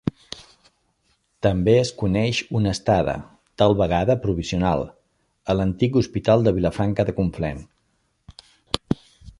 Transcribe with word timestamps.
També 1.47 1.75
es 1.81 1.91
coneix 1.99 2.39
una 2.59 2.71
estada, 2.77 3.15
tal 3.63 3.75
vegada 3.83 4.17
provisional, 4.25 4.87
a 5.55 5.59
l'Antic 5.59 6.01
Hospital 6.03 6.49
de 6.49 6.57
Vilafranca 6.59 7.07
de 7.11 7.17
Conflent. 7.21 7.63